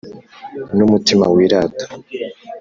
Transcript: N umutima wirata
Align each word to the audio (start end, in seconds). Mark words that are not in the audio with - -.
N 0.75 0.77
umutima 0.87 1.25
wirata 1.35 1.85